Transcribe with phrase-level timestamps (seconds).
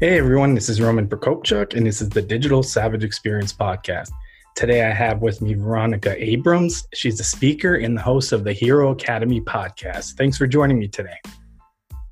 [0.00, 4.10] Hey everyone, this is Roman Prokopchuk, and this is the Digital Savage Experience Podcast.
[4.54, 6.88] Today I have with me Veronica Abrams.
[6.94, 10.14] She's a speaker and the host of the Hero Academy podcast.
[10.14, 11.18] Thanks for joining me today.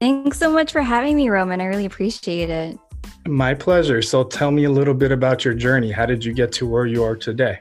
[0.03, 1.63] Thanks so much for having me, Roman.
[1.63, 2.79] I really appreciate it.
[3.27, 4.03] My pleasure.
[4.03, 5.91] So tell me a little bit about your journey.
[5.91, 7.59] How did you get to where you are today?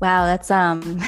[0.00, 0.80] Wow, that's um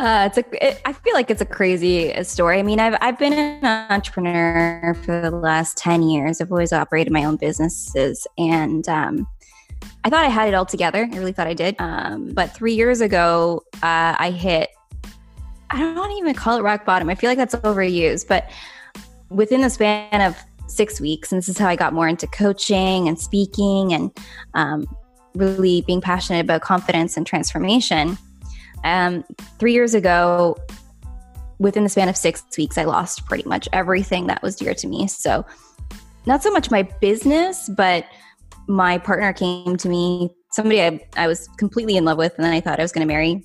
[0.00, 0.66] Uh, it's a.
[0.66, 2.58] It, I feel like it's a crazy story.
[2.58, 6.40] I mean, I've I've been an entrepreneur for the last ten years.
[6.40, 9.28] I've always operated my own businesses, and um,
[10.02, 11.06] I thought I had it all together.
[11.12, 11.76] I really thought I did.
[11.78, 14.70] Um, but three years ago, uh, I hit.
[15.68, 17.10] I don't even call it rock bottom.
[17.10, 18.50] I feel like that's overused, but
[19.28, 20.34] within the span of
[20.66, 24.10] six weeks, and this is how I got more into coaching and speaking, and
[24.54, 24.86] um,
[25.34, 28.16] really being passionate about confidence and transformation
[28.84, 29.24] um,
[29.58, 30.56] three years ago,
[31.58, 34.86] within the span of six weeks, I lost pretty much everything that was dear to
[34.86, 35.06] me.
[35.06, 35.44] So,
[36.26, 38.06] not so much my business, but
[38.66, 42.52] my partner came to me, somebody I, I was completely in love with, and then
[42.52, 43.44] I thought I was going to marry,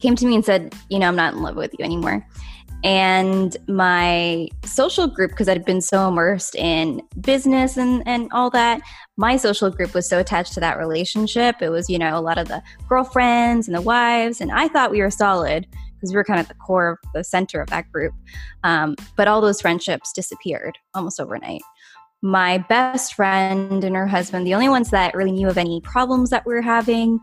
[0.00, 2.26] came to me and said, You know, I'm not in love with you anymore.
[2.84, 8.80] And my social group, because I'd been so immersed in business and, and all that,
[9.16, 11.56] my social group was so attached to that relationship.
[11.60, 14.40] It was, you know, a lot of the girlfriends and the wives.
[14.40, 17.24] And I thought we were solid because we were kind of the core of the
[17.24, 18.14] center of that group.
[18.62, 21.62] Um, but all those friendships disappeared almost overnight.
[22.22, 26.30] My best friend and her husband, the only ones that really knew of any problems
[26.30, 27.18] that we were having,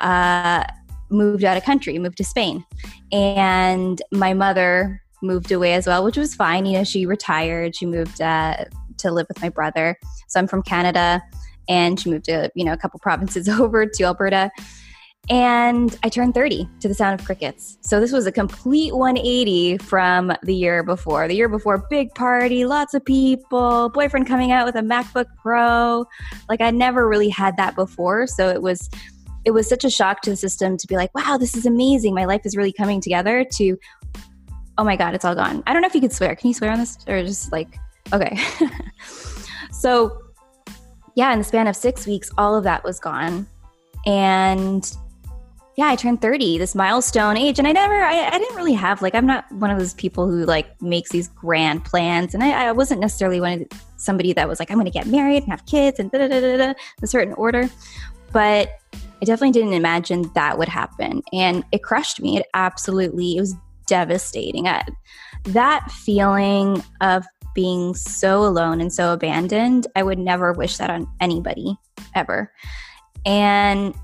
[0.00, 0.64] uh,
[1.10, 2.64] moved out of country, moved to Spain.
[3.12, 6.66] And my mother moved away as well, which was fine.
[6.66, 8.64] You know, she retired, she moved uh,
[8.98, 9.96] to live with my brother.
[10.28, 11.22] So I'm from Canada
[11.68, 14.50] and she moved to, you know, a couple provinces over to Alberta.
[15.28, 17.78] And I turned 30 to the sound of crickets.
[17.82, 21.28] So this was a complete 180 from the year before.
[21.28, 26.06] The year before, big party, lots of people, boyfriend coming out with a MacBook Pro.
[26.48, 28.26] Like I never really had that before.
[28.26, 28.88] So it was
[29.44, 32.14] it was such a shock to the system to be like, wow, this is amazing.
[32.14, 33.76] My life is really coming together to,
[34.78, 35.62] oh my God, it's all gone.
[35.66, 36.34] I don't know if you could swear.
[36.36, 36.98] Can you swear on this?
[37.06, 37.78] Or just like,
[38.12, 38.38] okay.
[39.72, 40.20] so,
[41.14, 43.46] yeah, in the span of six weeks, all of that was gone.
[44.06, 44.90] And
[45.76, 47.58] yeah, I turned 30, this milestone age.
[47.58, 50.28] And I never, I, I, didn't really have, like, I'm not one of those people
[50.28, 52.34] who like makes these grand plans.
[52.34, 55.06] And I, I wasn't necessarily one of somebody that was like, I'm going to get
[55.06, 57.68] married and have kids and da da da da, a certain order.
[58.32, 58.79] But
[59.22, 61.22] I definitely didn't imagine that would happen.
[61.32, 62.38] And it crushed me.
[62.38, 63.54] It absolutely, it was
[63.86, 64.66] devastating.
[64.66, 64.84] I,
[65.44, 71.06] that feeling of being so alone and so abandoned, I would never wish that on
[71.20, 71.76] anybody
[72.14, 72.52] ever.
[73.26, 73.94] And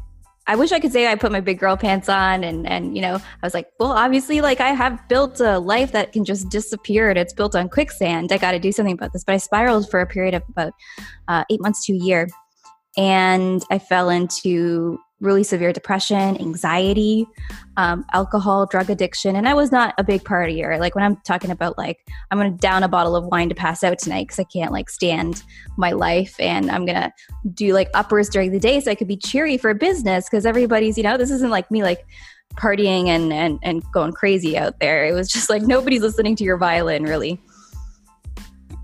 [0.48, 3.02] I wish I could say I put my big girl pants on and and you
[3.02, 6.48] know I was like, well, obviously, like I have built a life that can just
[6.50, 8.32] disappear and it's built on quicksand.
[8.32, 9.24] I got to do something about this.
[9.24, 10.72] But I spiraled for a period of about
[11.26, 12.28] uh, eight months to a year,
[12.96, 17.26] and I fell into really severe depression, anxiety,
[17.76, 19.34] um, alcohol, drug addiction.
[19.36, 20.78] And I was not a big partier.
[20.78, 21.98] Like when I'm talking about like,
[22.30, 24.72] I'm going to down a bottle of wine to pass out tonight because I can't
[24.72, 25.42] like stand
[25.76, 26.38] my life.
[26.38, 27.12] And I'm going to
[27.54, 30.98] do like uppers during the day so I could be cheery for business because everybody's,
[30.98, 32.06] you know, this isn't like me like
[32.56, 35.06] partying and, and, and going crazy out there.
[35.06, 37.40] It was just like nobody's listening to your violin really.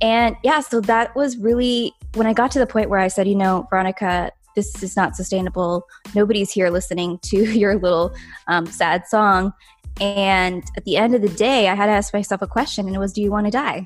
[0.01, 3.29] And yeah, so that was really when I got to the point where I said,
[3.29, 5.87] you know, Veronica, this is not sustainable.
[6.15, 8.15] Nobody's here listening to your little
[8.49, 9.53] um, sad song.
[10.01, 12.97] And at the end of the day, I had to ask myself a question, and
[12.97, 13.85] it was, "Do you want to die?"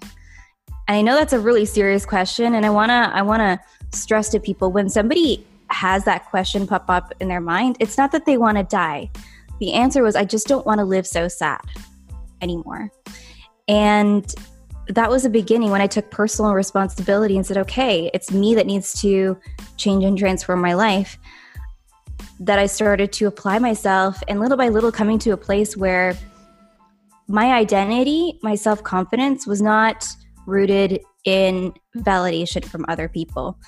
[0.89, 3.61] And I know that's a really serious question, and I wanna I wanna
[3.93, 8.13] stress to people when somebody has that question pop up in their mind, it's not
[8.13, 9.11] that they want to die.
[9.59, 11.61] The answer was, "I just don't want to live so sad
[12.41, 12.91] anymore."
[13.69, 14.33] And
[14.89, 18.67] that was a beginning when I took personal responsibility and said, okay, it's me that
[18.67, 19.37] needs to
[19.77, 21.19] change and transform my life.
[22.39, 26.17] That I started to apply myself and little by little coming to a place where
[27.29, 30.07] my identity, my self confidence was not
[30.47, 33.59] rooted in validation from other people.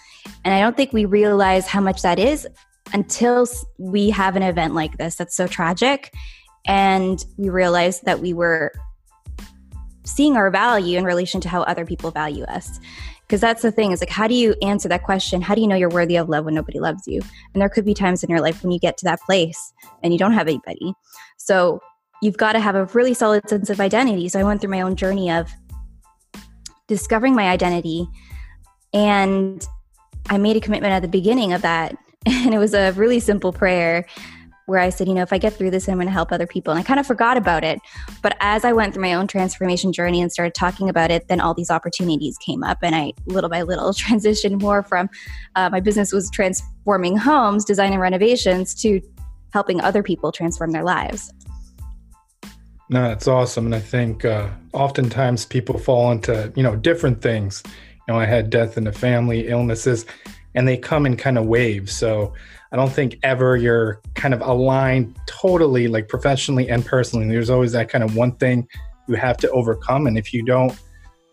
[0.44, 2.46] And I don't think we realize how much that is
[2.92, 3.46] until
[3.78, 6.12] we have an event like this that's so tragic
[6.66, 8.72] and we realize that we were
[10.08, 12.80] seeing our value in relation to how other people value us.
[13.26, 15.42] Because that's the thing is like how do you answer that question?
[15.42, 17.20] How do you know you're worthy of love when nobody loves you?
[17.52, 19.72] And there could be times in your life when you get to that place
[20.02, 20.94] and you don't have anybody.
[21.36, 21.80] So
[22.22, 24.28] you've got to have a really solid sense of identity.
[24.28, 25.50] So i went through my own journey of
[26.86, 28.08] discovering my identity
[28.94, 29.68] and
[30.30, 31.94] i made a commitment at the beginning of that
[32.26, 34.06] and it was a really simple prayer
[34.68, 36.46] where I said, you know, if I get through this, I'm going to help other
[36.46, 36.70] people.
[36.72, 37.80] And I kind of forgot about it.
[38.22, 41.40] But as I went through my own transformation journey and started talking about it, then
[41.40, 42.76] all these opportunities came up.
[42.82, 45.08] And I, little by little, transitioned more from
[45.56, 49.00] uh, my business was transforming homes, design and renovations, to
[49.54, 51.32] helping other people transform their lives.
[52.90, 53.64] No, that's awesome.
[53.64, 57.62] And I think uh, oftentimes people fall into, you know, different things.
[58.06, 60.04] You know, I had death in the family, illnesses,
[60.54, 61.92] and they come in kind of waves.
[61.92, 62.34] So
[62.72, 67.28] I don't think ever you're kind of aligned totally, like professionally and personally.
[67.28, 68.66] There's always that kind of one thing
[69.08, 70.06] you have to overcome.
[70.06, 70.72] And if you don't,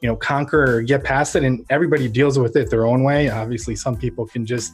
[0.01, 3.29] you know, conquer or get past it, and everybody deals with it their own way.
[3.29, 4.73] Obviously, some people can just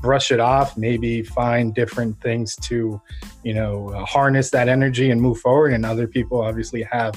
[0.00, 3.00] brush it off, maybe find different things to,
[3.42, 5.72] you know, uh, harness that energy and move forward.
[5.72, 7.14] And other people obviously have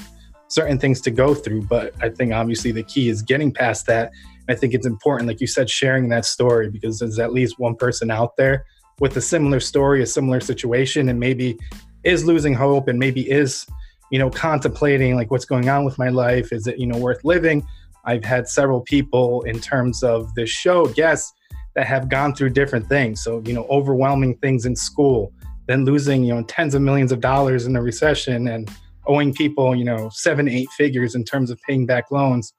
[0.48, 1.62] certain things to go through.
[1.62, 4.10] But I think obviously the key is getting past that.
[4.48, 7.76] I think it's important, like you said, sharing that story because there's at least one
[7.76, 8.64] person out there
[9.00, 11.58] with a similar story, a similar situation, and maybe
[12.04, 13.66] is losing hope and maybe is,
[14.10, 16.52] you know, contemplating like what's going on with my life.
[16.52, 17.66] Is it, you know, worth living?
[18.04, 21.32] I've had several people in terms of this show, guests
[21.74, 23.22] that have gone through different things.
[23.22, 25.32] So, you know, overwhelming things in school,
[25.66, 28.70] then losing, you know, tens of millions of dollars in a recession and
[29.06, 32.52] owing people, you know, seven, eight figures in terms of paying back loans,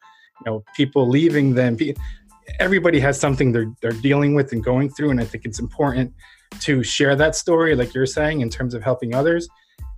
[0.45, 1.77] know, people leaving them
[2.59, 6.13] everybody has something they're they're dealing with and going through and i think it's important
[6.59, 9.47] to share that story like you're saying in terms of helping others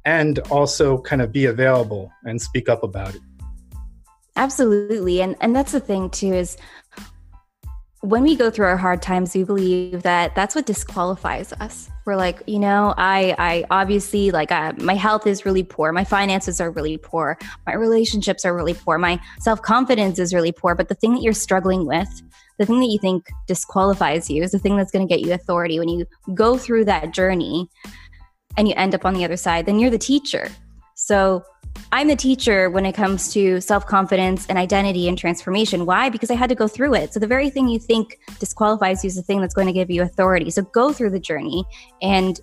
[0.05, 3.21] and also kind of be available and speak up about it.
[4.35, 5.21] Absolutely.
[5.21, 6.57] And and that's the thing too is
[8.05, 11.89] when we go through our hard times we believe that that's what disqualifies us.
[12.05, 15.91] We're like you know i i obviously like uh, my health is really poor.
[15.91, 17.37] My finances are really poor.
[17.65, 18.99] My relationships are really poor.
[18.99, 20.75] My self-confidence is really poor.
[20.75, 22.09] But the thing that you're struggling with
[22.57, 25.33] the thing that you think disqualifies you is the thing that's going to get you
[25.33, 25.77] authority.
[25.79, 27.67] When you go through that journey
[28.55, 30.49] and you end up on the other side then you're the teacher.
[30.93, 31.43] So
[31.91, 35.85] i'm the teacher when it comes to self-confidence and identity and transformation.
[35.85, 36.09] Why?
[36.09, 37.13] Because i had to go through it.
[37.13, 39.89] So the very thing you think disqualifies you is the thing that's going to give
[39.89, 40.49] you authority.
[40.49, 41.65] So go through the journey.
[42.01, 42.39] And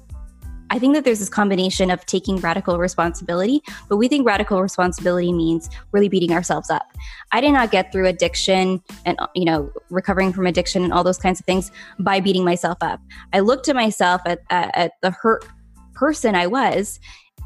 [0.72, 5.30] I think that there's this combination of taking radical responsibility, but we think radical responsibility
[5.30, 6.90] means really beating ourselves up.
[7.30, 11.18] I did not get through addiction and you know recovering from addiction and all those
[11.18, 13.00] kinds of things by beating myself up.
[13.34, 15.44] I looked at myself at, at, at the hurt
[15.92, 16.98] person I was,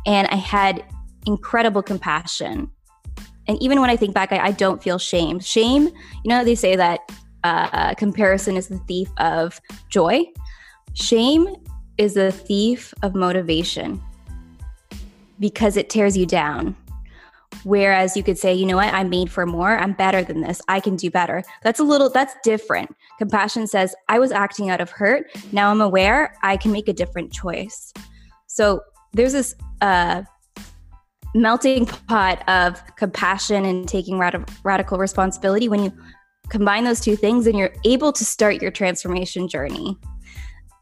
[0.07, 0.85] and I had
[1.27, 2.71] incredible compassion.
[3.49, 5.39] And even when I think back, I, I don't feel shame.
[5.41, 7.01] Shame, you know, they say that
[7.45, 10.25] uh, comparison is the thief of joy.
[10.95, 11.55] Shame
[11.99, 14.03] is a thief of motivation
[15.39, 16.75] because it tears you down.
[17.65, 19.77] Whereas you could say, you know what, I'm made for more.
[19.77, 20.61] I'm better than this.
[20.69, 21.43] I can do better.
[21.63, 22.95] That's a little, that's different.
[23.19, 25.27] Compassion says, I was acting out of hurt.
[25.53, 27.93] Now I'm aware I can make a different choice.
[28.47, 28.83] So
[29.13, 30.23] there's this uh,
[31.37, 35.69] melting pot of compassion and taking rad- radical responsibility.
[35.69, 35.93] When you
[36.49, 39.97] combine those two things, and you're able to start your transformation journey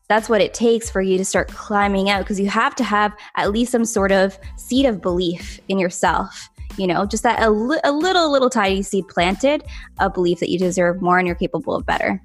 [0.08, 3.14] that's what it takes for you to start climbing out because you have to have
[3.36, 7.50] at least some sort of seed of belief in yourself you know just that a,
[7.50, 9.64] li- a little little tiny seed planted
[9.98, 12.20] a belief that you deserve more and you're capable of better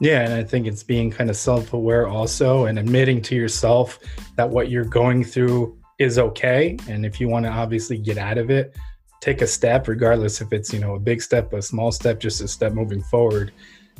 [0.00, 3.98] yeah and i think it's being kind of self-aware also and admitting to yourself
[4.36, 6.76] that what you're going through is okay.
[6.88, 8.76] And if you want to obviously get out of it
[9.20, 12.40] take a step regardless if it's you know a big step a small step just
[12.40, 13.52] a step moving forward.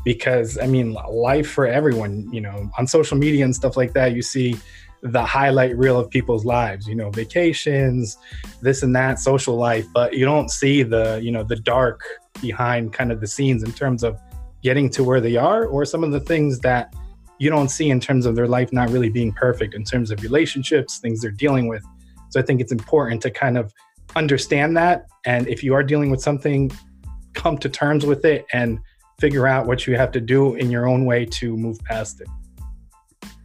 [0.04, 4.14] Because I mean, life for everyone, you know, on social media and stuff like that,
[4.14, 4.56] you see
[5.02, 8.16] the highlight reel of people's lives, you know, vacations,
[8.62, 12.00] this and that, social life, but you don't see the, you know, the dark
[12.40, 14.18] behind kind of the scenes in terms of
[14.62, 16.94] getting to where they are or some of the things that
[17.38, 20.22] you don't see in terms of their life not really being perfect in terms of
[20.22, 21.82] relationships, things they're dealing with.
[22.30, 23.72] So I think it's important to kind of
[24.16, 25.06] understand that.
[25.24, 26.70] And if you are dealing with something,
[27.34, 28.78] come to terms with it and
[29.20, 32.28] figure out what you have to do in your own way to move past it.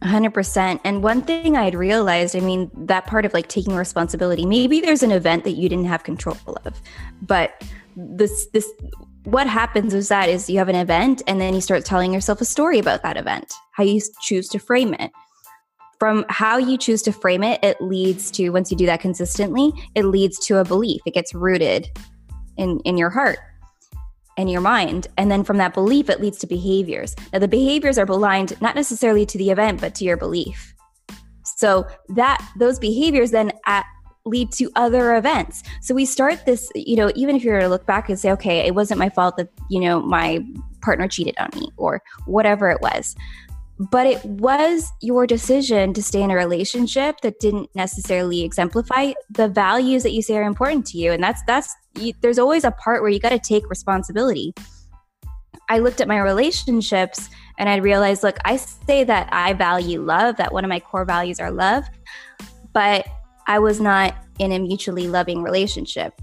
[0.02, 0.80] 100%.
[0.84, 4.80] And one thing I had realized, I mean, that part of like taking responsibility, maybe
[4.80, 6.80] there's an event that you didn't have control of,
[7.22, 7.64] but
[7.96, 8.70] this, this,
[9.24, 12.40] what happens is that is you have an event and then you start telling yourself
[12.40, 15.10] a story about that event, how you choose to frame it.
[15.98, 19.72] From how you choose to frame it, it leads to, once you do that consistently,
[19.94, 21.00] it leads to a belief.
[21.06, 21.88] It gets rooted
[22.56, 23.38] in in your heart
[24.36, 27.98] and your mind and then from that belief it leads to behaviors now the behaviors
[27.98, 30.74] are aligned not necessarily to the event but to your belief
[31.44, 33.84] so that those behaviors then at,
[34.24, 35.62] lead to other events.
[35.82, 38.60] So we start this you know even if you're to look back and say okay
[38.60, 40.44] it wasn't my fault that you know my
[40.82, 43.14] partner cheated on me or whatever it was.
[43.90, 49.48] But it was your decision to stay in a relationship that didn't necessarily exemplify the
[49.48, 51.10] values that you say are important to you.
[51.10, 54.54] And that's that's you, there's always a part where you got to take responsibility.
[55.68, 60.36] I looked at my relationships and i realized look i say that i value love
[60.36, 61.84] that one of my core values are love
[62.72, 63.06] but
[63.46, 66.20] i was not in a mutually loving relationship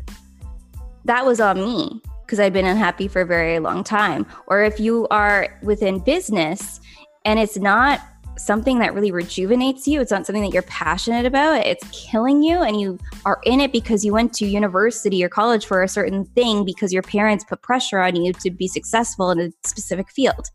[1.06, 4.80] that was on me because i'd been unhappy for a very long time or if
[4.80, 6.80] you are within business
[7.26, 8.02] and it's not
[8.38, 10.02] something that really rejuvenates you.
[10.02, 11.66] It's not something that you're passionate about.
[11.66, 15.66] It's killing you, and you are in it because you went to university or college
[15.66, 19.40] for a certain thing because your parents put pressure on you to be successful in
[19.40, 20.48] a specific field.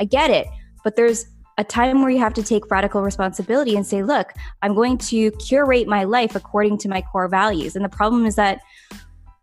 [0.00, 0.46] I get it,
[0.82, 1.26] but there's
[1.58, 4.32] a time where you have to take radical responsibility and say, look,
[4.62, 7.76] I'm going to curate my life according to my core values.
[7.76, 8.60] And the problem is that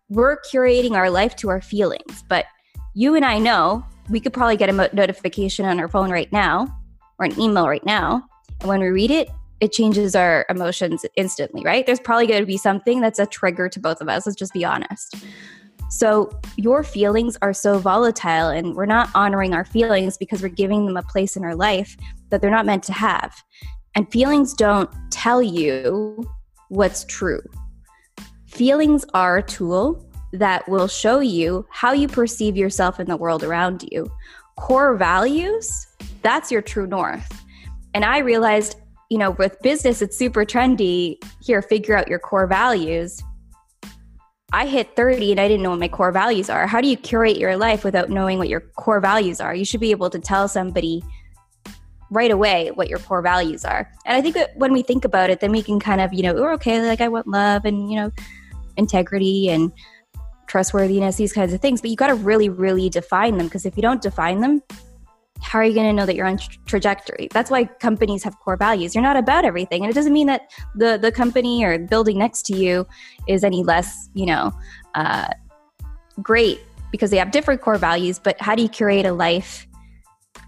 [0.09, 2.45] we're curating our life to our feelings, but
[2.93, 6.31] you and I know we could probably get a mo- notification on our phone right
[6.33, 6.67] now
[7.17, 8.27] or an email right now.
[8.59, 9.29] And when we read it,
[9.61, 11.85] it changes our emotions instantly, right?
[11.85, 14.25] There's probably going to be something that's a trigger to both of us.
[14.25, 15.15] Let's just be honest.
[15.91, 20.85] So, your feelings are so volatile, and we're not honoring our feelings because we're giving
[20.85, 21.97] them a place in our life
[22.29, 23.43] that they're not meant to have.
[23.93, 26.25] And feelings don't tell you
[26.69, 27.41] what's true.
[28.47, 33.43] Feelings are a tool that will show you how you perceive yourself in the world
[33.43, 34.09] around you.
[34.55, 35.87] Core values,
[36.21, 37.43] that's your true north.
[37.93, 38.77] And I realized,
[39.09, 41.21] you know, with business, it's super trendy.
[41.43, 43.21] Here, figure out your core values.
[44.53, 46.67] I hit 30 and I didn't know what my core values are.
[46.67, 49.55] How do you curate your life without knowing what your core values are?
[49.55, 51.01] You should be able to tell somebody
[52.09, 53.89] right away what your core values are.
[54.05, 56.21] And I think that when we think about it, then we can kind of, you
[56.23, 58.11] know, we're okay, like I want love and, you know,
[58.75, 59.71] integrity and
[60.47, 61.79] trustworthiness, these kinds of things.
[61.79, 64.61] But you got to really, really define them because if you don't define them,
[65.41, 67.27] how are you going to know that you're on tra- trajectory?
[67.31, 68.93] That's why companies have core values.
[68.93, 72.45] You're not about everything, and it doesn't mean that the the company or building next
[72.47, 72.87] to you
[73.27, 74.53] is any less, you know,
[74.95, 75.29] uh,
[76.21, 78.19] great because they have different core values.
[78.19, 79.67] But how do you curate a life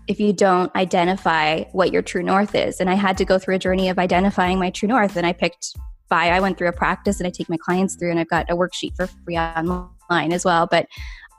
[0.07, 2.79] if you don't identify what your true north is?
[2.79, 5.33] And I had to go through a journey of identifying my true north, and I
[5.33, 5.75] picked
[6.09, 6.27] by.
[6.27, 8.55] I went through a practice, and I take my clients through, and I've got a
[8.55, 10.67] worksheet for free online as well.
[10.69, 10.87] But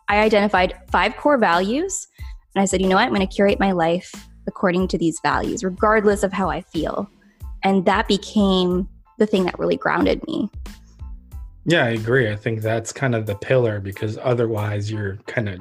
[0.08, 2.08] I identified five core values
[2.54, 3.04] and I said, you know what?
[3.04, 4.12] I'm going to curate my life
[4.46, 7.10] according to these values, regardless of how I feel.
[7.62, 10.50] And that became the thing that really grounded me.
[11.66, 12.30] Yeah, I agree.
[12.30, 15.60] I think that's kind of the pillar because otherwise you're kind of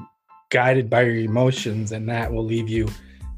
[0.49, 2.87] guided by your emotions and that will leave you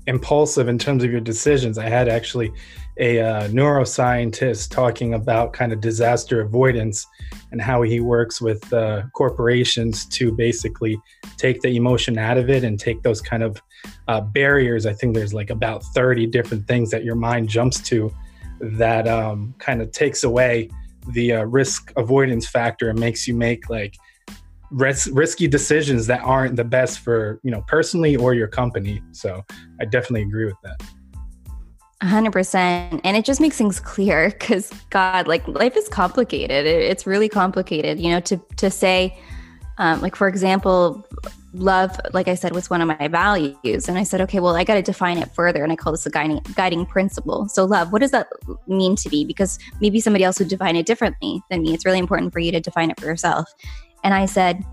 [0.07, 1.77] impulsive in terms of your decisions.
[1.77, 2.51] I had actually
[2.97, 7.05] a uh, neuroscientist talking about kind of disaster avoidance
[7.51, 10.99] and how he works with uh, corporations to basically
[11.37, 13.61] take the emotion out of it and take those kind of
[14.07, 14.85] uh, barriers.
[14.85, 18.13] I think there's like about 30 different things that your mind jumps to
[18.61, 20.69] that um, kind of takes away
[21.09, 23.95] the uh, risk avoidance factor and makes you make like
[24.71, 29.01] ris- risky decisions that aren't the best for you know personally or your company.
[29.11, 29.43] So
[29.81, 30.81] I definitely agree with that.
[32.03, 36.65] 100% and it just makes things clear because god like life is complicated.
[36.65, 39.17] It, it's really complicated you know to to say
[39.77, 41.05] um, like for example
[41.53, 43.87] love like i said was one of my values.
[43.87, 46.05] And i said okay well i got to define it further and i call this
[46.05, 47.47] a guiding guiding principle.
[47.47, 48.27] So love what does that
[48.67, 51.73] mean to be because maybe somebody else would define it differently than me.
[51.73, 53.47] It's really important for you to define it for yourself.
[54.03, 54.65] And i said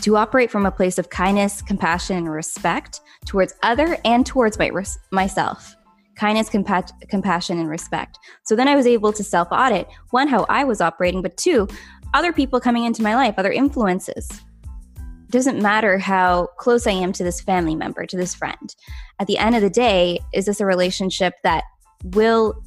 [0.00, 4.70] to operate from a place of kindness compassion and respect towards other and towards my,
[5.10, 5.76] myself
[6.16, 8.18] kindness, compa- compassion, and respect.
[8.44, 11.68] So then I was able to self audit one, how I was operating, but two,
[12.14, 14.28] other people coming into my life, other influences.
[14.30, 18.74] It doesn't matter how close I am to this family member, to this friend.
[19.18, 21.64] At the end of the day, is this a relationship that
[22.04, 22.62] will,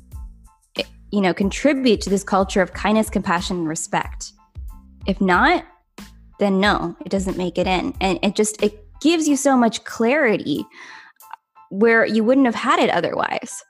[1.11, 4.33] you know, contribute to this culture of kindness, compassion, and respect?
[5.05, 5.63] If not,
[6.39, 7.93] then no, it doesn't make it in.
[8.01, 10.65] And it just, it gives you so much clarity
[11.79, 13.63] where you wouldn't have had it otherwise.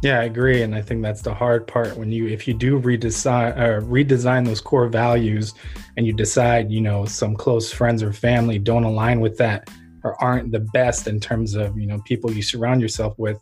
[0.00, 2.80] Yeah, I agree, and I think that's the hard part when you if you do
[2.80, 5.54] redesign uh, redesign those core values,
[5.96, 9.68] and you decide you know some close friends or family don't align with that
[10.04, 13.40] or aren't the best in terms of you know people you surround yourself with,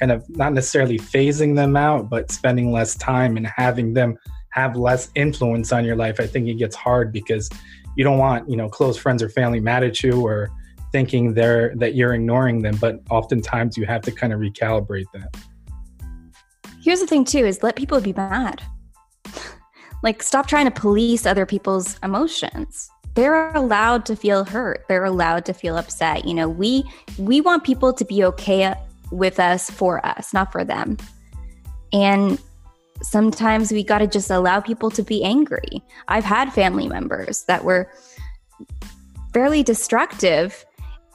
[0.00, 4.16] kind of not necessarily phasing them out, but spending less time and having them
[4.50, 6.20] have less influence on your life.
[6.20, 7.50] I think it gets hard because
[7.98, 10.48] you don't want you know close friends or family mad at you or
[10.92, 15.36] thinking they're that you're ignoring them but oftentimes you have to kind of recalibrate that.
[16.82, 18.62] Here's the thing too is let people be mad.
[20.00, 22.88] Like stop trying to police other people's emotions.
[23.14, 24.84] They're allowed to feel hurt.
[24.86, 26.24] They're allowed to feel upset.
[26.24, 26.84] You know we
[27.18, 28.72] we want people to be okay
[29.10, 30.98] with us for us not for them.
[31.92, 32.40] And
[33.02, 35.82] sometimes we got to just allow people to be angry.
[36.08, 37.90] I've had family members that were
[39.32, 40.64] fairly destructive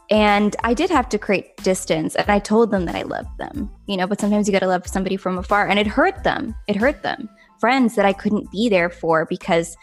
[0.10, 3.70] and I did have to create distance and I told them that I loved them,
[3.88, 6.56] you know, but sometimes you got to love somebody from afar and it hurt them.
[6.68, 7.30] It hurt them.
[7.60, 9.78] Friends that I couldn't be there for because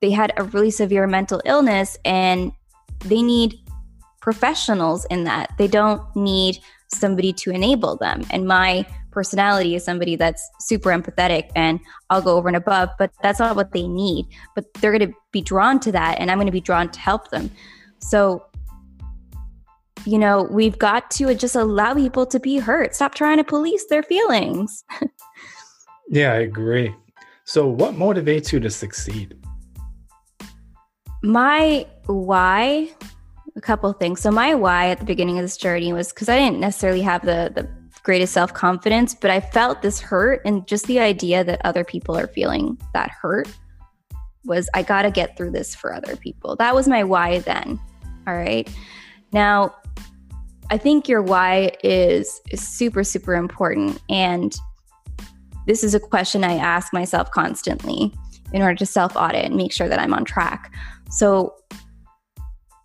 [0.00, 2.52] they had a really severe mental illness and
[3.00, 3.54] they need
[4.20, 5.52] professionals in that.
[5.58, 8.22] They don't need somebody to enable them.
[8.30, 13.10] And my personality is somebody that's super empathetic and I'll go over and above, but
[13.22, 14.26] that's not what they need.
[14.54, 17.00] But they're going to be drawn to that and I'm going to be drawn to
[17.00, 17.50] help them.
[17.98, 18.44] So
[20.04, 22.94] you know, we've got to just allow people to be hurt.
[22.94, 24.84] Stop trying to police their feelings.
[26.08, 26.94] yeah, I agree.
[27.44, 29.36] So, what motivates you to succeed?
[31.22, 32.90] My why,
[33.56, 34.20] a couple things.
[34.20, 37.22] So, my why at the beginning of this journey was because I didn't necessarily have
[37.22, 37.68] the the
[38.02, 42.16] greatest self confidence, but I felt this hurt and just the idea that other people
[42.16, 43.48] are feeling that hurt
[44.44, 46.56] was I got to get through this for other people.
[46.56, 47.78] That was my why then.
[48.26, 48.68] All right.
[49.32, 49.74] Now,
[50.70, 54.00] I think your why is, super, super important.
[54.08, 54.54] And
[55.66, 58.12] this is a question I ask myself constantly
[58.52, 60.72] in order to self audit and make sure that I'm on track.
[61.10, 61.54] So,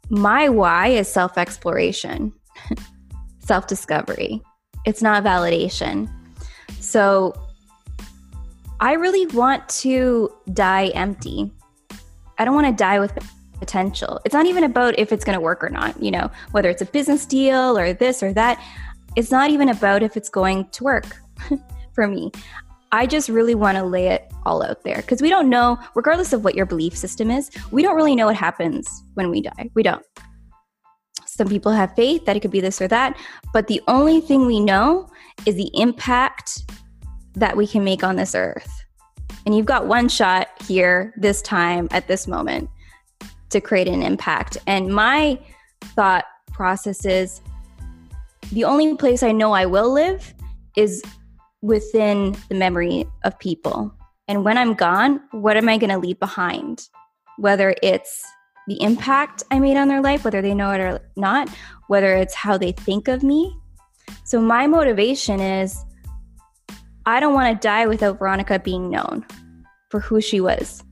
[0.10, 2.34] my why is self exploration,
[3.40, 4.42] self discovery.
[4.86, 6.10] It's not validation.
[6.80, 7.34] So,
[8.80, 11.52] I really want to die empty.
[12.38, 13.18] I don't want to die with
[13.60, 14.20] potential.
[14.26, 16.82] It's not even about if it's going to work or not, you know, whether it's
[16.82, 18.62] a business deal or this or that.
[19.16, 21.18] It's not even about if it's going to work
[21.94, 22.32] for me.
[22.92, 26.32] I just really want to lay it all out there because we don't know, regardless
[26.32, 29.70] of what your belief system is, we don't really know what happens when we die.
[29.74, 30.06] We don't.
[31.26, 33.18] Some people have faith that it could be this or that,
[33.54, 35.10] but the only thing we know
[35.46, 36.64] is the impact
[37.34, 38.72] that we can make on this earth.
[39.46, 42.70] And you've got one shot here, this time, at this moment
[43.50, 44.58] to create an impact.
[44.68, 45.40] And my
[45.96, 47.42] thought process is
[48.52, 50.34] the only place I know I will live
[50.76, 51.04] is
[51.62, 53.94] within the memory of people.
[54.28, 56.88] And when I'm gone, what am I going to leave behind?
[57.38, 58.26] Whether it's
[58.68, 61.50] the impact I made on their life, whether they know it or not,
[61.88, 63.56] whether it's how they think of me.
[64.24, 65.84] So, my motivation is
[67.06, 69.26] I don't want to die without Veronica being known
[69.90, 70.84] for who she was.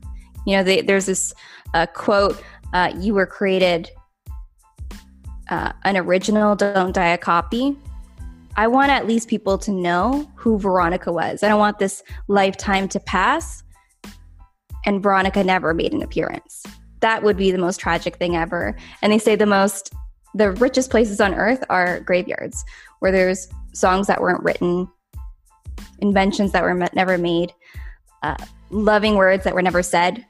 [0.46, 1.34] You know, they, there's this
[1.76, 3.90] uh, quote uh, You were created
[5.50, 7.76] uh, an original, don't die a copy.
[8.56, 11.42] I want at least people to know who Veronica was.
[11.42, 13.62] I don't want this lifetime to pass
[14.86, 16.62] and Veronica never made an appearance.
[17.00, 18.74] That would be the most tragic thing ever.
[19.02, 19.92] And they say the most,
[20.34, 22.64] the richest places on earth are graveyards
[23.00, 24.88] where there's songs that weren't written,
[25.98, 27.52] inventions that were never made,
[28.22, 28.36] uh,
[28.70, 30.24] loving words that were never said.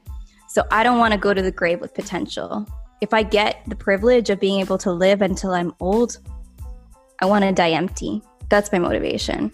[0.57, 2.65] So I don't want to go to the grave with potential.
[2.99, 6.17] If I get the privilege of being able to live until I'm old,
[7.21, 8.23] I want to die empty.
[8.49, 9.51] That's my motivation.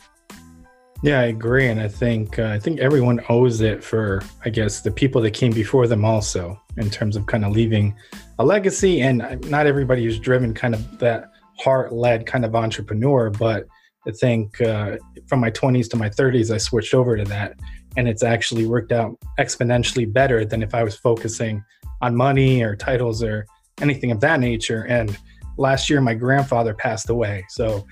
[1.03, 4.79] Yeah, I agree, and I think uh, I think everyone owes it for I guess
[4.79, 7.93] the people that came before them also in terms of kind of leaving
[8.39, 9.01] a legacy.
[9.01, 9.17] And
[9.51, 13.67] not everybody is driven kind of that heart-led kind of entrepreneur, but
[14.07, 14.95] I think uh,
[15.27, 17.59] from my 20s to my 30s, I switched over to that,
[17.97, 21.63] and it's actually worked out exponentially better than if I was focusing
[22.01, 23.45] on money or titles or
[23.81, 24.85] anything of that nature.
[24.87, 25.17] And
[25.57, 27.85] last year, my grandfather passed away, so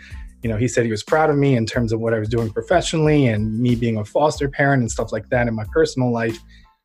[0.43, 2.27] you know, he said he was proud of me in terms of what I was
[2.27, 6.11] doing professionally and me being a foster parent and stuff like that in my personal
[6.11, 6.37] life.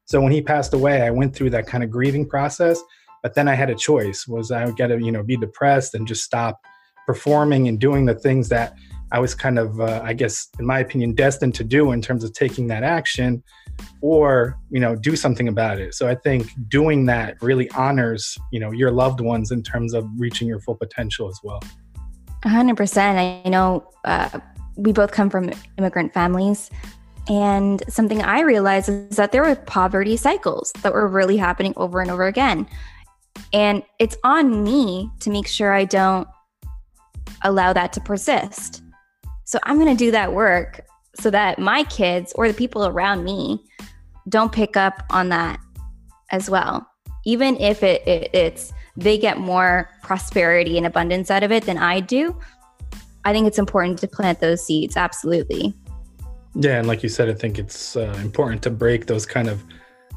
[0.05, 2.81] So when he passed away, I went through that kind of grieving process.
[3.23, 6.07] But then I had a choice: was I get to you know be depressed and
[6.07, 6.61] just stop
[7.07, 8.75] performing and doing the things that
[9.13, 12.25] I was kind of, uh, I guess, in my opinion, destined to do in terms
[12.25, 13.43] of taking that action,
[14.01, 15.95] or you know, do something about it.
[15.95, 20.09] So I think doing that really honors you know your loved ones in terms of
[20.19, 21.63] reaching your full potential as well.
[22.45, 23.43] 100%.
[23.45, 24.39] I know uh,
[24.77, 26.71] we both come from immigrant families.
[27.29, 32.01] And something I realized is that there were poverty cycles that were really happening over
[32.01, 32.69] and over again.
[33.53, 36.29] And it's on me to make sure I don't
[37.43, 38.83] allow that to persist.
[39.47, 43.25] So I'm going to do that work so that my kids or the people around
[43.25, 43.65] me
[44.29, 45.59] don't pick up on that
[46.31, 46.87] as well.
[47.27, 51.77] even if it, it, it's they get more prosperity and abundance out of it than
[51.77, 52.39] I do,
[53.25, 54.97] I think it's important to plant those seeds.
[54.97, 55.75] Absolutely.
[56.55, 59.63] Yeah, and like you said, I think it's uh, important to break those kind of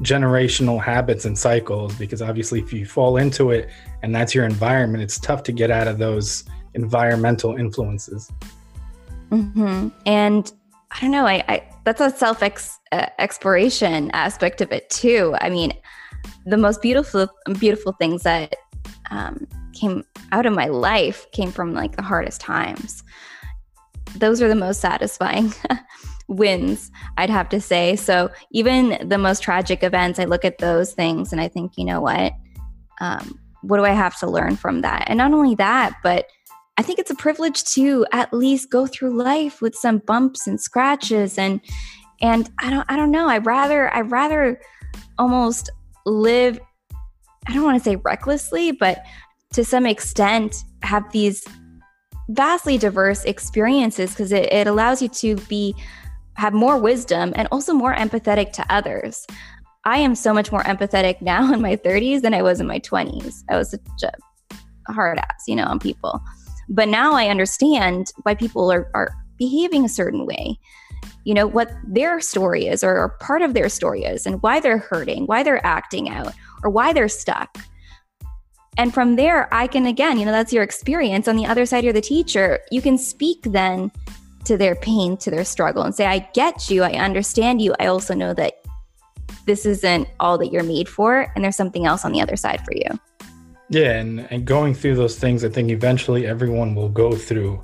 [0.02, 3.68] generational habits and cycles because obviously, if you fall into it
[4.02, 8.30] and that's your environment, it's tough to get out of those environmental influences.
[9.30, 9.88] Mm-hmm.
[10.06, 10.52] And
[10.90, 15.34] I don't know, I, I that's a self ex, uh, exploration aspect of it too.
[15.40, 15.72] I mean,
[16.46, 18.56] the most beautiful beautiful things that
[19.10, 23.02] um, came out of my life came from like the hardest times.
[24.16, 25.52] Those are the most satisfying
[26.28, 27.96] wins, I'd have to say.
[27.96, 31.84] So even the most tragic events, I look at those things and I think, you
[31.84, 32.32] know what?
[33.00, 35.04] Um, what do I have to learn from that?
[35.06, 36.26] And not only that, but
[36.80, 40.58] I think it's a privilege to at least go through life with some bumps and
[40.58, 41.60] scratches and
[42.22, 43.28] and I don't I don't know.
[43.28, 44.58] I rather I rather
[45.18, 45.68] almost
[46.06, 46.58] live
[47.46, 49.04] I don't want to say recklessly, but
[49.52, 51.46] to some extent have these
[52.30, 55.74] vastly diverse experiences because it, it allows you to be
[56.38, 59.26] have more wisdom and also more empathetic to others.
[59.84, 62.78] I am so much more empathetic now in my 30s than I was in my
[62.78, 63.44] 20s.
[63.50, 66.22] I was such a hard ass, you know, on people.
[66.70, 70.58] But now I understand why people are, are behaving a certain way.
[71.24, 74.60] You know, what their story is or, or part of their story is and why
[74.60, 77.58] they're hurting, why they're acting out, or why they're stuck.
[78.78, 81.26] And from there, I can again, you know, that's your experience.
[81.28, 82.60] On the other side, you're the teacher.
[82.70, 83.90] You can speak then
[84.44, 86.82] to their pain, to their struggle, and say, I get you.
[86.82, 87.74] I understand you.
[87.80, 88.54] I also know that
[89.44, 92.60] this isn't all that you're made for, and there's something else on the other side
[92.64, 92.98] for you.
[93.70, 97.62] Yeah, and, and going through those things, I think eventually everyone will go through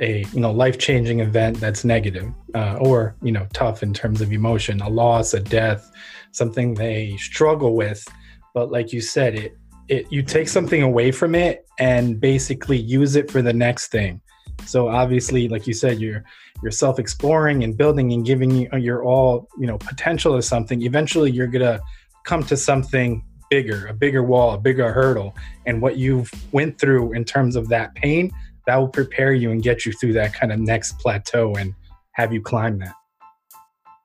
[0.00, 4.22] a you know life changing event that's negative uh, or you know tough in terms
[4.22, 5.90] of emotion, a loss, a death,
[6.32, 8.06] something they struggle with.
[8.54, 13.14] But like you said, it it you take something away from it and basically use
[13.14, 14.22] it for the next thing.
[14.64, 16.24] So obviously, like you said, you're
[16.62, 20.80] you're self exploring and building and giving your all you know potential to something.
[20.80, 21.78] Eventually, you're gonna
[22.24, 25.36] come to something bigger, a bigger wall, a bigger hurdle,
[25.66, 28.32] and what you've went through in terms of that pain
[28.66, 31.74] that will prepare you and get you through that kind of next plateau and
[32.12, 32.94] have you climb that.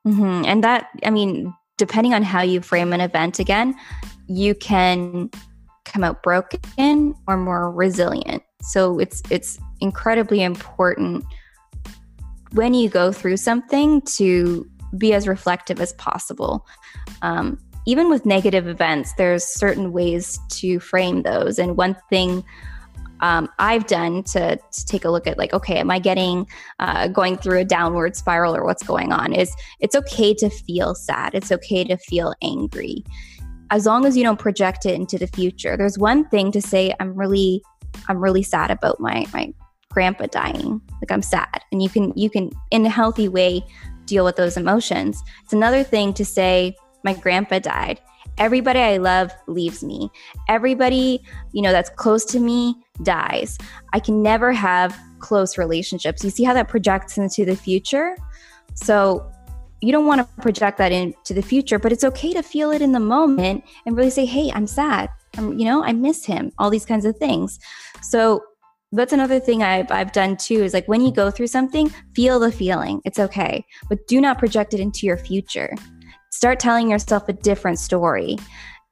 [0.06, 0.44] Mm-hmm.
[0.44, 3.74] And that, I mean, depending on how you frame an event again,
[4.26, 5.30] you can
[5.86, 8.42] come out broken or more resilient.
[8.60, 11.24] So it's it's incredibly important
[12.52, 16.66] when you go through something to be as reflective as possible.
[17.22, 17.58] Um,
[17.88, 21.58] even with negative events, there's certain ways to frame those.
[21.58, 22.44] And one thing
[23.20, 26.46] um, I've done to, to, take a look at like, okay, am I getting
[26.80, 29.32] uh, going through a downward spiral or what's going on?
[29.32, 31.34] Is it's okay to feel sad.
[31.34, 33.04] It's okay to feel angry
[33.70, 35.74] as long as you don't project it into the future.
[35.74, 37.62] There's one thing to say, I'm really,
[38.06, 39.50] I'm really sad about my my
[39.88, 40.82] grandpa dying.
[41.00, 41.62] Like I'm sad.
[41.72, 43.64] And you can you can in a healthy way
[44.04, 45.22] deal with those emotions.
[45.42, 46.76] It's another thing to say,
[47.08, 47.98] my grandpa died.
[48.36, 50.10] Everybody I love leaves me.
[50.46, 53.56] Everybody, you know, that's close to me dies.
[53.94, 56.22] I can never have close relationships.
[56.22, 58.14] You see how that projects into the future?
[58.74, 59.26] So
[59.80, 62.82] you don't want to project that into the future, but it's okay to feel it
[62.82, 65.08] in the moment and really say, hey, I'm sad.
[65.38, 67.58] I'm, you know, I miss him, all these kinds of things.
[68.02, 68.42] So
[68.92, 72.38] that's another thing I've, I've done too is like when you go through something, feel
[72.38, 73.00] the feeling.
[73.06, 75.74] It's okay, but do not project it into your future.
[76.30, 78.36] Start telling yourself a different story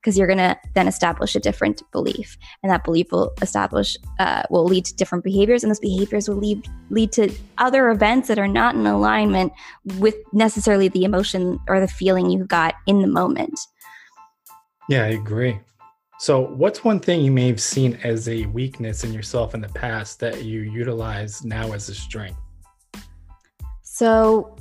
[0.06, 2.38] because you're going to then establish a different belief.
[2.62, 6.36] And that belief will establish uh, will lead to different behaviors and those behaviors will
[6.36, 9.52] lead lead to other events that are not in alignment
[9.98, 13.58] with necessarily the emotion or the feeling you got in the moment.
[14.88, 15.58] Yeah i agree.
[16.18, 19.68] So what's one thing you may have seen as a weakness in yourself in the
[19.68, 22.38] past that you utilize now as a strength?
[23.82, 24.56] So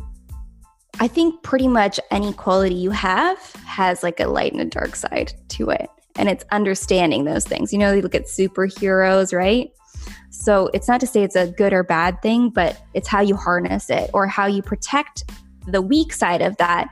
[1.00, 4.96] I think pretty much any quality you have has like a light and a dark
[4.96, 5.90] side to it.
[6.18, 7.74] And it's understanding those things.
[7.74, 9.70] You know, you look at superheroes, right?
[10.30, 13.36] So it's not to say it's a good or bad thing, but it's how you
[13.36, 15.24] harness it or how you protect
[15.68, 16.88] the weak side of that,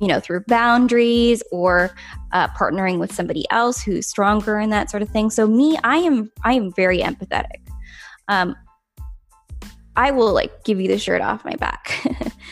[0.00, 1.90] you know, through boundaries or
[2.32, 5.30] uh, partnering with somebody else who's stronger and that sort of thing.
[5.30, 7.66] So me, I am I am very empathetic.
[8.28, 8.56] Um,
[9.96, 12.04] I will like give you the shirt off my back.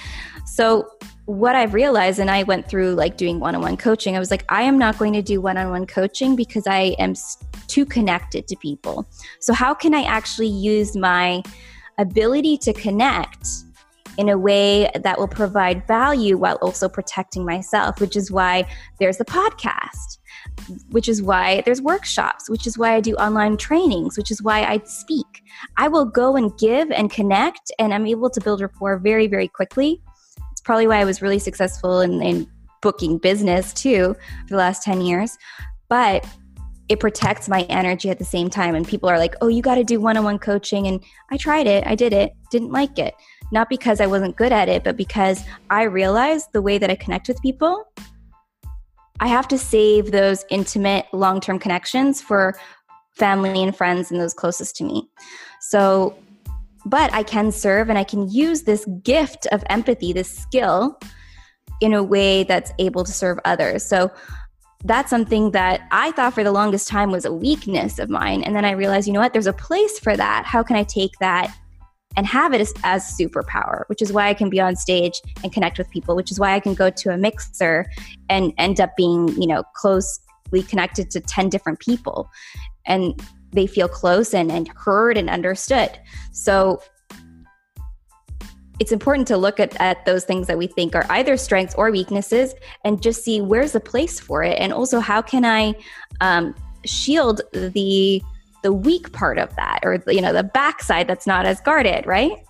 [0.47, 0.89] so
[1.27, 4.31] what I've realized, and I went through like doing one on one coaching, I was
[4.31, 7.15] like, I am not going to do one on one coaching because I am
[7.69, 9.07] too connected to people.
[9.41, 11.43] So, how can I actually use my
[11.99, 13.47] ability to connect
[14.19, 19.19] in a way that will provide value while also protecting myself, which is why there's
[19.19, 20.19] the podcast,
[20.91, 24.63] which is why there's workshops, which is why I do online trainings, which is why
[24.65, 25.43] I speak.
[25.77, 29.49] I will go and give and connect, and I'm able to build rapport very, very
[29.49, 30.01] quickly.
[30.51, 32.47] It's probably why I was really successful in, in
[32.81, 35.39] booking business too for the last 10 years.
[35.89, 36.27] But
[36.89, 38.75] it protects my energy at the same time.
[38.75, 40.87] And people are like, oh, you got to do one on one coaching.
[40.87, 43.15] And I tried it, I did it, didn't like it.
[43.51, 46.95] Not because I wasn't good at it, but because I realized the way that I
[46.95, 47.85] connect with people,
[49.23, 52.59] I have to save those intimate long term connections for
[53.13, 55.09] family and friends and those closest to me.
[55.61, 56.17] So,
[56.85, 60.99] but I can serve and I can use this gift of empathy, this skill,
[61.81, 63.85] in a way that's able to serve others.
[63.85, 64.11] So,
[64.85, 68.43] that's something that I thought for the longest time was a weakness of mine.
[68.43, 70.45] And then I realized, you know what, there's a place for that.
[70.47, 71.57] How can I take that
[72.17, 75.53] and have it as, as superpower, which is why I can be on stage and
[75.53, 77.87] connect with people, which is why I can go to a mixer
[78.29, 82.31] and end up being, you know, closely connected to 10 different people.
[82.87, 83.21] And
[83.53, 85.99] they feel close and, and heard and understood.
[86.33, 86.81] So
[88.81, 91.91] it's important to look at, at those things that we think are either strengths or
[91.91, 95.73] weaknesses and just see where's the place for it and also how can i
[96.21, 96.53] um,
[96.85, 98.21] shield the
[98.63, 102.45] the weak part of that or you know the backside that's not as guarded right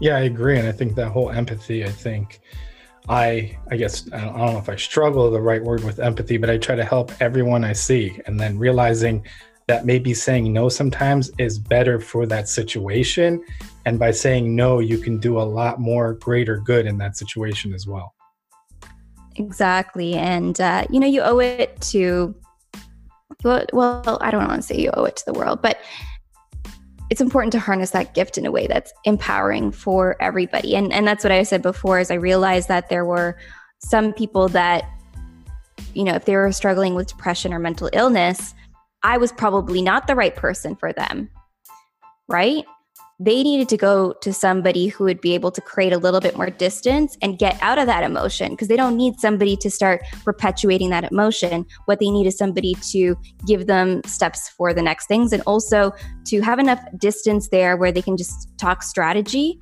[0.00, 2.40] yeah i agree and i think that whole empathy i think
[3.08, 6.50] i i guess i don't, know if i struggle the right word with empathy but
[6.50, 9.24] i try to help everyone i see and then realizing
[9.68, 13.42] that maybe saying no sometimes is better for that situation.
[13.86, 17.72] And by saying no, you can do a lot more greater good in that situation
[17.72, 18.14] as well.
[19.36, 20.14] Exactly.
[20.14, 22.34] And, uh, you know, you owe it to,
[23.44, 25.80] well, I don't want to say you owe it to the world, but
[27.10, 30.74] it's important to harness that gift in a way that's empowering for everybody.
[30.74, 33.36] And, and that's what I said before is I realized that there were
[33.80, 34.84] some people that,
[35.92, 38.54] you know, if they were struggling with depression or mental illness,
[39.02, 41.28] I was probably not the right person for them,
[42.28, 42.64] right?
[43.24, 46.36] They needed to go to somebody who would be able to create a little bit
[46.36, 50.02] more distance and get out of that emotion because they don't need somebody to start
[50.24, 51.64] perpetuating that emotion.
[51.84, 55.92] What they need is somebody to give them steps for the next things and also
[56.24, 59.60] to have enough distance there where they can just talk strategy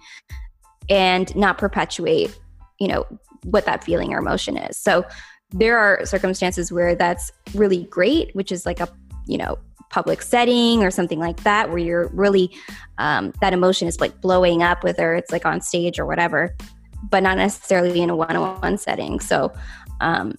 [0.88, 2.38] and not perpetuate,
[2.78, 3.04] you know,
[3.44, 4.78] what that feeling or emotion is.
[4.78, 5.04] So
[5.50, 8.88] there are circumstances where that's really great, which is like a
[9.26, 9.58] you know
[9.90, 12.50] public setting or something like that where you're really
[12.98, 16.54] um, that emotion is like blowing up whether it's like on stage or whatever
[17.08, 19.20] but not necessarily in a one-on-one setting.
[19.20, 19.52] So
[20.00, 20.34] um,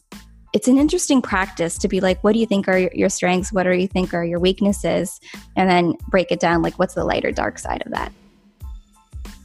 [0.53, 3.51] it's an interesting practice to be like what do you think are your strengths?
[3.51, 5.19] What do you think are your weaknesses?
[5.55, 8.11] And then break it down like what's the light or dark side of that?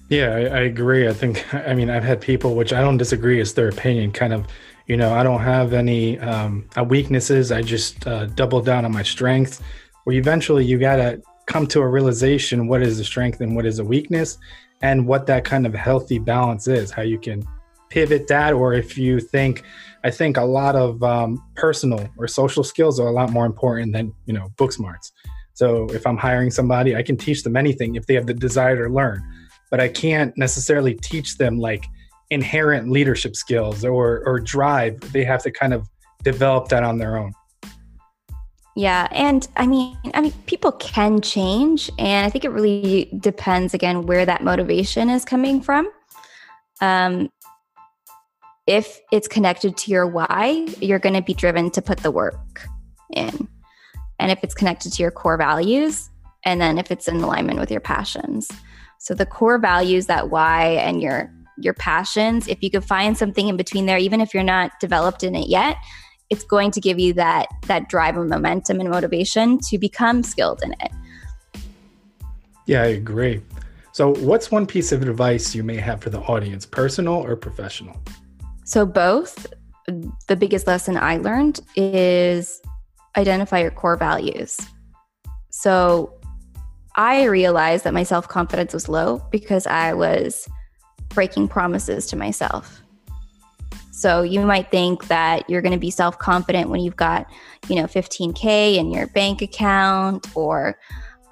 [0.08, 1.08] Yeah I, I agree.
[1.08, 4.32] I think i mean i've had people which i don't disagree it's their opinion kind
[4.32, 4.46] of
[4.86, 7.50] you know, I don't have any um, uh, weaknesses.
[7.50, 9.60] I just uh, double down on my strengths.
[10.06, 13.66] Where eventually you got to come to a realization what is a strength and what
[13.66, 14.38] is a weakness,
[14.80, 16.92] and what that kind of healthy balance is.
[16.92, 17.42] How you can
[17.90, 19.64] pivot that, or if you think,
[20.04, 23.92] I think a lot of um, personal or social skills are a lot more important
[23.94, 25.10] than you know book smarts.
[25.54, 28.86] So if I'm hiring somebody, I can teach them anything if they have the desire
[28.86, 29.24] to learn,
[29.72, 31.84] but I can't necessarily teach them like
[32.30, 35.88] inherent leadership skills or or drive they have to kind of
[36.22, 37.32] develop that on their own
[38.76, 43.72] yeah and i mean i mean people can change and i think it really depends
[43.74, 45.90] again where that motivation is coming from.
[46.80, 47.30] Um
[48.66, 52.66] if it's connected to your why you're going to be driven to put the work
[53.12, 53.48] in.
[54.18, 56.10] And if it's connected to your core values
[56.44, 58.50] and then if it's in alignment with your passions.
[58.98, 63.48] So the core values that why and your your passions, if you could find something
[63.48, 65.76] in between there, even if you're not developed in it yet,
[66.30, 70.62] it's going to give you that that drive and momentum and motivation to become skilled
[70.62, 70.92] in it.
[72.66, 73.42] Yeah, I agree.
[73.92, 77.96] So, what's one piece of advice you may have for the audience, personal or professional?
[78.64, 79.46] So, both.
[80.26, 82.60] The biggest lesson I learned is
[83.16, 84.58] identify your core values.
[85.50, 86.12] So,
[86.96, 90.48] I realized that my self confidence was low because I was
[91.10, 92.82] breaking promises to myself.
[93.96, 97.26] So you might think that you're going to be self confident when you've got,
[97.66, 100.78] you know, 15K in your bank account or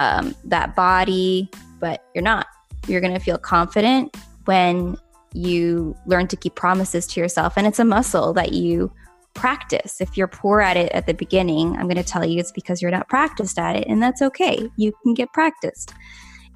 [0.01, 2.47] um, that body, but you're not.
[2.89, 4.97] You're going to feel confident when
[5.35, 7.59] you learn to keep promises to yourself.
[7.59, 8.91] And it's a muscle that you
[9.35, 10.01] practice.
[10.01, 12.81] If you're poor at it at the beginning, I'm going to tell you it's because
[12.81, 14.71] you're not practiced at it, and that's okay.
[14.77, 15.93] You can get practiced.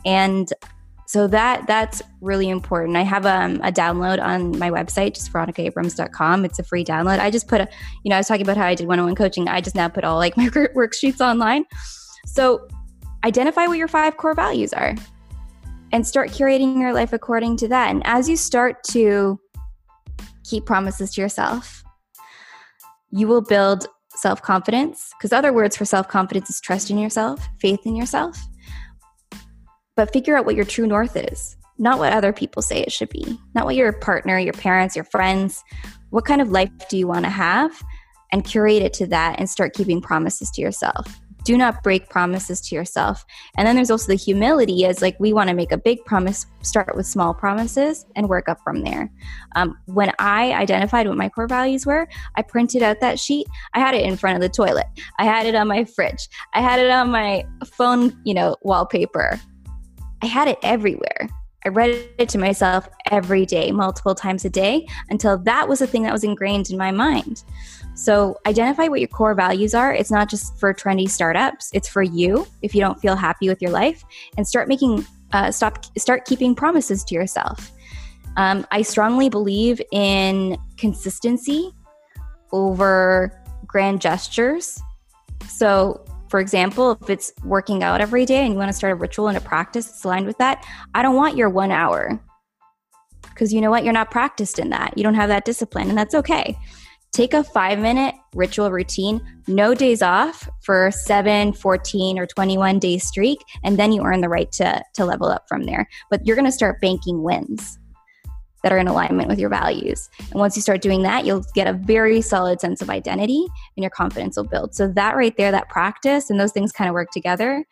[0.07, 0.51] And
[1.09, 2.95] so that that's really important.
[2.95, 6.45] I have um, a download on my website, just veronicaabrams.com.
[6.45, 7.19] It's a free download.
[7.19, 7.69] I just put a,
[8.05, 9.49] you know, I was talking about how I did one-on-one coaching.
[9.49, 11.65] I just now put all like my worksheets online.
[12.27, 12.69] So
[13.25, 14.95] identify what your five core values are
[15.93, 17.89] and start curating your life according to that.
[17.91, 19.41] And as you start to
[20.45, 21.83] keep promises to yourself,
[23.13, 25.11] you will build self confidence.
[25.17, 28.39] Because other words for self confidence is trust in yourself, faith in yourself.
[29.99, 33.09] But figure out what your true north is, not what other people say it should
[33.09, 35.65] be, not what your partner, your parents, your friends,
[36.11, 37.83] what kind of life do you want to have?
[38.31, 42.61] And curate it to that and start keeping promises to yourself do not break promises
[42.61, 43.25] to yourself.
[43.57, 46.45] And then there's also the humility as like we want to make a big promise,
[46.61, 49.11] start with small promises and work up from there.
[49.57, 52.07] Um, when I identified what my core values were,
[52.37, 53.47] I printed out that sheet.
[53.73, 54.87] I had it in front of the toilet.
[55.19, 56.29] I had it on my fridge.
[56.53, 59.41] I had it on my phone, you know, wallpaper.
[60.23, 61.29] I had it everywhere.
[61.65, 65.87] I read it to myself every day, multiple times a day, until that was a
[65.87, 67.43] thing that was ingrained in my mind.
[67.95, 69.93] So identify what your core values are.
[69.93, 73.61] It's not just for trendy startups, it's for you if you don't feel happy with
[73.61, 74.05] your life
[74.37, 77.73] and start making uh, stop start keeping promises to yourself.
[78.37, 81.73] Um, I strongly believe in consistency
[82.53, 83.33] over
[83.67, 84.81] grand gestures.
[85.49, 88.97] So, for example, if it's working out every day and you want to start a
[88.97, 90.65] ritual and a practice that's aligned with that,
[90.95, 92.21] I don't want your one hour
[93.23, 93.85] because you know what?
[93.85, 94.97] You're not practiced in that.
[94.97, 96.59] You don't have that discipline, and that's okay.
[97.13, 102.99] Take a five minute ritual routine, no days off for seven, 14, or 21 day
[102.99, 105.89] streak, and then you earn the right to, to level up from there.
[106.11, 107.79] But you're going to start banking wins
[108.69, 110.11] that are in alignment with your values.
[110.31, 113.83] And once you start doing that, you'll get a very solid sense of identity and
[113.83, 114.75] your confidence will build.
[114.75, 117.65] So, that right there, that practice and those things kind of work together.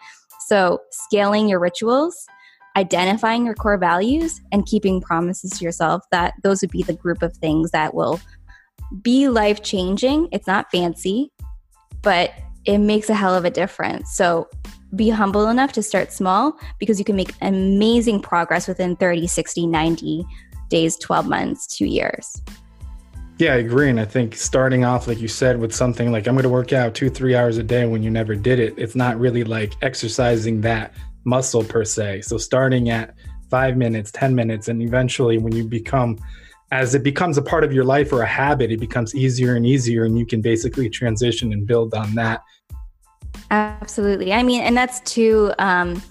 [0.46, 2.26] So, scaling your rituals,
[2.76, 7.20] identifying your core values, and keeping promises to yourself that those would be the group
[7.20, 8.18] of things that will
[9.02, 10.30] be life changing.
[10.32, 11.30] It's not fancy,
[12.00, 12.30] but
[12.64, 14.16] it makes a hell of a difference.
[14.16, 14.48] So
[14.94, 19.66] be humble enough to start small because you can make amazing progress within 30, 60,
[19.66, 20.24] 90
[20.68, 22.42] days, 12 months, two years.
[23.38, 23.90] Yeah, I agree.
[23.90, 26.72] And I think starting off, like you said, with something like I'm going to work
[26.72, 29.74] out two, three hours a day when you never did it, it's not really like
[29.83, 32.22] exercising that muscle per se.
[32.22, 33.14] So starting at
[33.50, 36.18] five minutes, 10 minutes, and eventually when you become
[36.72, 39.64] as it becomes a part of your life or a habit, it becomes easier and
[39.64, 42.42] easier, and you can basically transition and build on that.
[43.50, 44.33] Absolutely.
[44.33, 45.52] I mean, and that's too.
[45.59, 46.02] Um,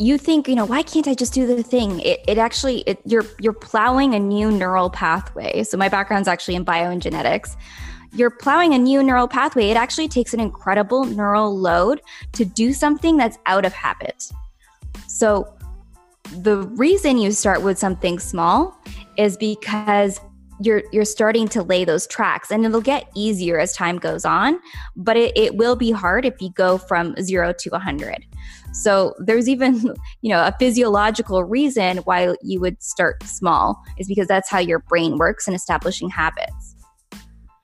[0.00, 2.00] you think, you know, why can't I just do the thing?
[2.00, 5.62] It, it actually, it, you're you're plowing a new neural pathway.
[5.62, 7.54] So my background's actually in bio and genetics
[8.12, 9.68] You're plowing a new neural pathway.
[9.68, 12.00] It actually takes an incredible neural load
[12.32, 14.32] to do something that's out of habit.
[15.06, 15.52] So
[16.38, 18.76] the reason you start with something small
[19.18, 20.18] is because
[20.62, 24.60] you're you're starting to lay those tracks and it'll get easier as time goes on
[24.94, 28.26] but it, it will be hard if you go from zero to 100
[28.72, 34.26] so there's even you know a physiological reason why you would start small is because
[34.26, 36.76] that's how your brain works in establishing habits.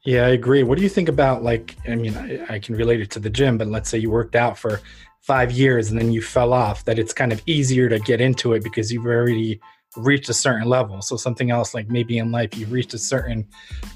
[0.04, 0.62] Yeah i agree.
[0.62, 3.30] What do you think about like i mean I, I can relate it to the
[3.30, 4.80] gym but let's say you worked out for
[5.20, 8.52] five years and then you fell off that it's kind of easier to get into
[8.52, 9.60] it because you've already
[9.96, 11.00] reached a certain level.
[11.02, 13.46] So something else like maybe in life you've reached a certain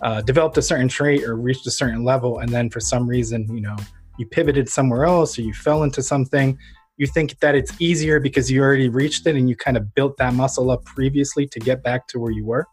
[0.03, 3.47] uh, developed a certain trait or reached a certain level and then for some reason
[3.55, 3.77] you know
[4.19, 6.59] you pivoted somewhere else or you fell into something
[7.01, 10.19] you think that it's easier because you already reached it and you kind of built
[10.19, 12.67] that muscle up previously to get back to where you were?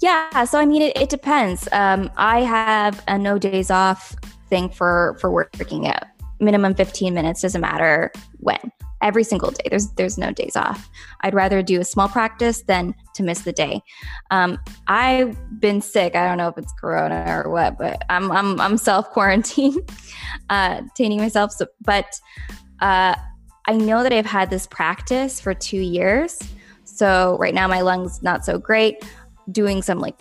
[0.00, 1.68] Yeah so i mean it, it depends.
[1.72, 4.14] Um, i have a no days off
[4.48, 6.04] thing for for working out.
[6.38, 8.72] Minimum 15 minutes doesn't matter when.
[9.02, 10.88] Every single day there's there's no days off.
[11.22, 13.82] I'd rather do a small practice than to miss the day.
[14.30, 16.14] Um, i've been sick.
[16.14, 19.80] I don't know if it's corona or what but i'm i'm, I'm self quarantine
[20.48, 22.06] uh myself so, but
[22.80, 23.14] uh,
[23.66, 26.38] i know that i've had this practice for two years.
[27.00, 29.02] So right now my lungs not so great.
[29.50, 30.18] Doing some like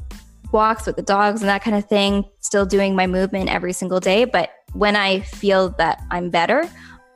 [0.52, 4.00] walks with the dogs and that kind of thing still doing my movement every single
[4.00, 4.26] day.
[4.26, 6.70] But when I feel that I'm better,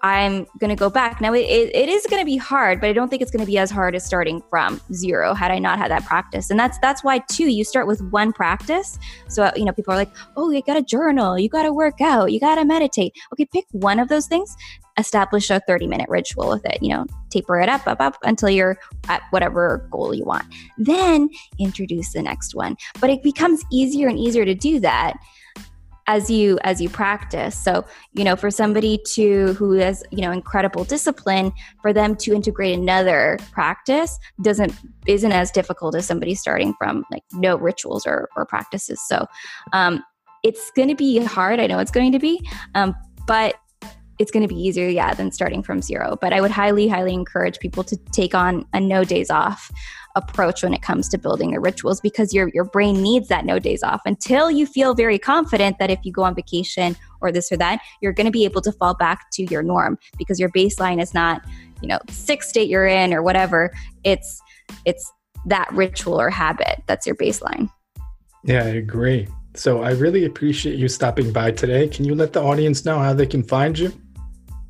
[0.03, 1.21] I'm going to go back.
[1.21, 3.49] Now, it, it is going to be hard, but I don't think it's going to
[3.49, 6.49] be as hard as starting from zero had I not had that practice.
[6.49, 8.99] And that's that's why too you start with one practice.
[9.29, 11.71] So uh, you know people are like, "Oh, you got to journal, you got to
[11.71, 14.57] work out, you got to meditate." Okay, pick one of those things,
[14.97, 18.77] establish a 30-minute ritual with it, you know, taper it up up up until you're
[19.07, 20.45] at whatever goal you want.
[20.77, 21.29] Then
[21.59, 22.75] introduce the next one.
[22.99, 25.17] But it becomes easier and easier to do that
[26.07, 27.57] as you as you practice.
[27.57, 31.51] So you know for somebody to who has you know incredible discipline
[31.81, 34.73] for them to integrate another practice doesn't
[35.07, 39.01] isn't as difficult as somebody starting from like no rituals or, or practices.
[39.07, 39.25] So
[39.73, 40.03] um,
[40.43, 42.45] it's going to be hard i know it's going to be
[42.75, 42.93] um,
[43.25, 43.55] but
[44.19, 46.17] it's going to be easier yeah than starting from zero.
[46.19, 49.71] But i would highly highly encourage people to take on a no days off
[50.15, 53.59] approach when it comes to building the rituals because your your brain needs that no
[53.59, 54.01] days off.
[54.05, 57.81] Until you feel very confident that if you go on vacation or this or that
[58.01, 61.13] you're going to be able to fall back to your norm because your baseline is
[61.13, 61.43] not
[61.81, 63.71] you know six state you're in or whatever.
[64.03, 64.41] It's
[64.85, 65.11] it's
[65.45, 67.69] that ritual or habit that's your baseline.
[68.43, 69.27] Yeah i agree.
[69.55, 71.87] So i really appreciate you stopping by today.
[71.87, 73.91] Can you let the audience know how they can find you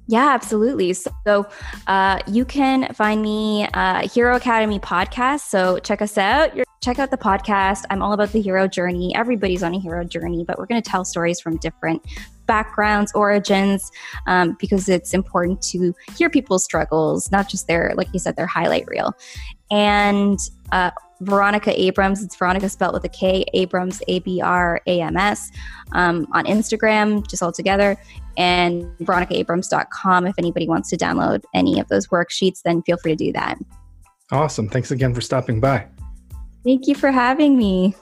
[0.08, 0.94] yeah, absolutely.
[0.94, 1.48] So
[1.88, 5.42] uh, you can find me uh, Hero Academy podcast.
[5.42, 6.56] So check us out.
[6.56, 7.86] You're, check out the podcast.
[7.90, 9.16] I'm all about the hero journey.
[9.16, 12.06] Everybody's on a hero journey, but we're going to tell stories from different
[12.46, 13.90] backgrounds, origins,
[14.28, 18.48] um, because it's important to hear people's struggles, not just their, like you said, their
[18.48, 19.14] highlight reel.
[19.72, 20.38] And
[20.74, 20.92] uh,
[21.24, 22.24] Veronika Abrams.
[22.24, 25.52] It's Veronika spelled with a K, Abrams, A B R A M S,
[25.94, 27.98] um, on Instagram, just all together,
[28.38, 30.28] and veronikaabrams.com.
[30.28, 33.58] If anybody wants to download any of those worksheets, then feel free to do that.
[34.32, 34.68] Awesome.
[34.68, 35.88] Thanks again for stopping by.
[36.64, 37.96] Thank you for having me.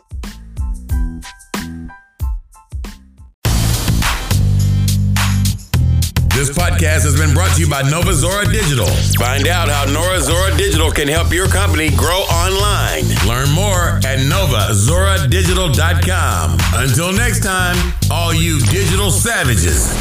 [6.41, 8.87] This podcast has been brought to you by Nova Zora Digital.
[9.19, 13.03] Find out how Nova Zora Digital can help your company grow online.
[13.27, 16.57] Learn more at novazoradigital.com.
[16.81, 19.93] Until next time, all you digital savages.